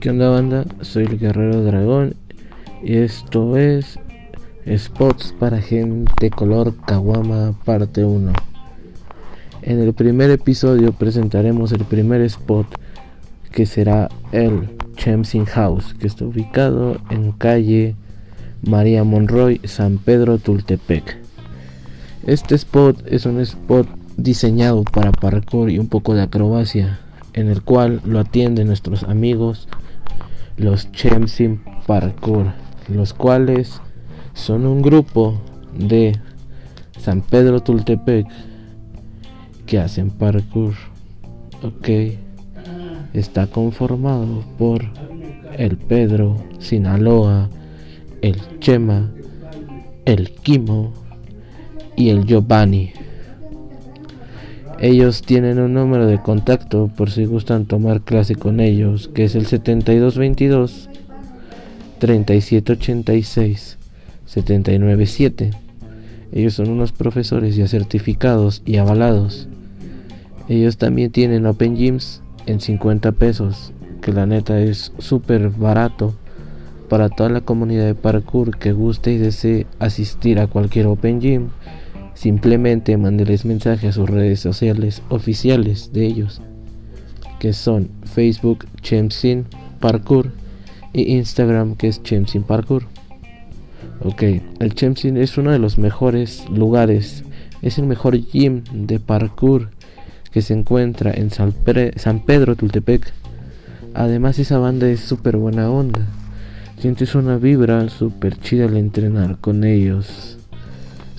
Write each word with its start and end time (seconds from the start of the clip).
¿Qué 0.00 0.08
onda 0.08 0.30
banda? 0.30 0.64
Soy 0.80 1.04
el 1.04 1.18
Guerrero 1.18 1.62
Dragón 1.62 2.14
y 2.82 2.96
esto 2.96 3.58
es 3.58 3.98
Spots 4.66 5.34
para 5.38 5.60
gente 5.60 6.30
color 6.30 6.74
Kawama 6.86 7.52
parte 7.66 8.02
1. 8.02 8.32
En 9.60 9.78
el 9.78 9.92
primer 9.92 10.30
episodio 10.30 10.92
presentaremos 10.92 11.72
el 11.72 11.84
primer 11.84 12.22
spot 12.22 12.66
que 13.52 13.66
será 13.66 14.08
el 14.32 14.70
Chemsing 14.96 15.44
House 15.44 15.92
que 15.92 16.06
está 16.06 16.24
ubicado 16.24 16.96
en 17.10 17.32
calle 17.32 17.94
María 18.62 19.04
Monroy, 19.04 19.60
San 19.64 19.98
Pedro 19.98 20.38
Tultepec. 20.38 21.18
Este 22.26 22.54
spot 22.54 23.06
es 23.06 23.26
un 23.26 23.38
spot 23.40 23.86
diseñado 24.16 24.82
para 24.82 25.12
parkour 25.12 25.68
y 25.68 25.78
un 25.78 25.88
poco 25.88 26.14
de 26.14 26.22
acrobacia, 26.22 27.00
en 27.34 27.50
el 27.50 27.60
cual 27.60 28.00
lo 28.06 28.18
atienden 28.18 28.68
nuestros 28.68 29.02
amigos 29.02 29.68
los 30.60 30.92
Chemsin 30.92 31.62
Parkour, 31.86 32.52
los 32.88 33.14
cuales 33.14 33.80
son 34.34 34.66
un 34.66 34.82
grupo 34.82 35.40
de 35.72 36.12
San 36.98 37.22
Pedro 37.22 37.60
Tultepec 37.60 38.26
que 39.64 39.78
hacen 39.78 40.10
parkour. 40.10 40.74
Ok, 41.62 41.88
está 43.14 43.46
conformado 43.46 44.44
por 44.58 44.84
el 45.56 45.78
Pedro, 45.78 46.36
Sinaloa, 46.58 47.48
el 48.20 48.36
Chema, 48.60 49.10
el 50.04 50.30
Kimo 50.30 50.92
y 51.96 52.10
el 52.10 52.26
Giovanni. 52.26 52.92
Ellos 54.80 55.20
tienen 55.20 55.58
un 55.58 55.74
número 55.74 56.06
de 56.06 56.22
contacto 56.22 56.90
por 56.96 57.10
si 57.10 57.26
gustan 57.26 57.66
tomar 57.66 58.00
clase 58.00 58.34
con 58.34 58.60
ellos, 58.60 59.10
que 59.12 59.24
es 59.24 59.34
el 59.34 59.44
7222 59.44 60.88
3786 61.98 63.76
797. 64.24 65.50
Ellos 66.32 66.54
son 66.54 66.70
unos 66.70 66.92
profesores 66.92 67.56
ya 67.56 67.68
certificados 67.68 68.62
y 68.64 68.78
avalados. 68.78 69.48
Ellos 70.48 70.78
también 70.78 71.10
tienen 71.10 71.44
Open 71.44 71.76
Gyms 71.76 72.22
en 72.46 72.60
50 72.60 73.12
pesos, 73.12 73.72
que 74.00 74.12
la 74.12 74.24
neta 74.24 74.62
es 74.62 74.92
súper 74.98 75.50
barato 75.50 76.14
para 76.88 77.10
toda 77.10 77.28
la 77.28 77.42
comunidad 77.42 77.84
de 77.84 77.94
parkour 77.94 78.56
que 78.56 78.72
guste 78.72 79.12
y 79.12 79.18
desee 79.18 79.66
asistir 79.78 80.40
a 80.40 80.46
cualquier 80.46 80.86
Open 80.86 81.20
Gym 81.20 81.50
Simplemente 82.20 82.98
mándeles 82.98 83.46
mensaje 83.46 83.88
a 83.88 83.92
sus 83.92 84.06
redes 84.06 84.40
sociales 84.40 85.00
oficiales 85.08 85.90
de 85.94 86.04
ellos, 86.04 86.42
que 87.38 87.54
son 87.54 87.88
Facebook 88.04 88.66
Chemsin 88.82 89.46
Parkour 89.80 90.30
y 90.92 91.14
Instagram 91.14 91.76
que 91.76 91.88
es 91.88 92.02
Chemsin 92.02 92.42
Parkour. 92.42 92.82
Ok, 94.04 94.22
el 94.58 94.74
Chemsin 94.74 95.16
es 95.16 95.38
uno 95.38 95.50
de 95.50 95.58
los 95.58 95.78
mejores 95.78 96.46
lugares, 96.50 97.24
es 97.62 97.78
el 97.78 97.86
mejor 97.86 98.18
gym 98.18 98.64
de 98.70 99.00
parkour 99.00 99.70
que 100.30 100.42
se 100.42 100.52
encuentra 100.52 101.14
en 101.14 101.30
San 101.30 101.52
Pedro 101.54 102.54
Tultepec. 102.54 103.14
Además 103.94 104.38
esa 104.38 104.58
banda 104.58 104.90
es 104.90 105.00
súper 105.00 105.38
buena 105.38 105.70
onda. 105.70 106.06
Sientes 106.80 107.14
una 107.14 107.38
vibra 107.38 107.88
súper 107.88 108.38
chida 108.38 108.66
al 108.66 108.76
entrenar 108.76 109.38
con 109.38 109.64
ellos 109.64 110.36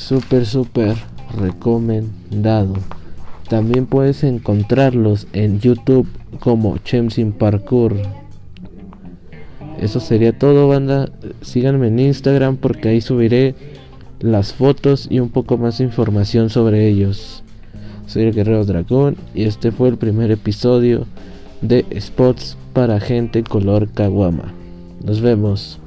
súper 0.00 0.46
súper 0.46 0.96
recomendado. 1.38 2.74
También 3.48 3.86
puedes 3.86 4.24
encontrarlos 4.24 5.26
en 5.32 5.60
YouTube 5.60 6.06
como 6.40 6.78
Chemsin 6.78 7.32
Parkour. 7.32 7.96
Eso 9.80 9.98
sería 10.00 10.38
todo, 10.38 10.68
banda. 10.68 11.10
Síganme 11.42 11.88
en 11.88 11.98
Instagram 11.98 12.56
porque 12.56 12.88
ahí 12.88 13.00
subiré 13.00 13.54
las 14.20 14.52
fotos 14.52 15.08
y 15.10 15.20
un 15.20 15.30
poco 15.30 15.58
más 15.58 15.78
de 15.78 15.84
información 15.84 16.50
sobre 16.50 16.88
ellos. 16.88 17.42
Soy 18.06 18.24
el 18.24 18.34
Guerrero 18.34 18.64
Dragón 18.64 19.16
y 19.34 19.44
este 19.44 19.72
fue 19.72 19.88
el 19.88 19.96
primer 19.96 20.30
episodio 20.30 21.06
de 21.60 21.84
Spots 21.98 22.56
para 22.72 23.00
gente 23.00 23.42
color 23.42 23.88
Kawama. 23.88 24.52
Nos 25.04 25.20
vemos. 25.20 25.79